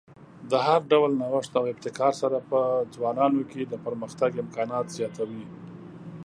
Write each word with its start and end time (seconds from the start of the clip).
د 0.51 0.53
هر 0.65 0.81
ډول 0.91 1.11
نوښت 1.21 1.51
او 1.59 1.65
ابتکار 1.73 2.13
سره 2.21 2.37
په 2.49 2.59
ځوانانو 2.93 3.41
کې 3.51 3.61
د 3.65 3.73
پرمختګ 3.85 4.31
امکانات 4.43 4.85
زیاتوي. 4.97 5.45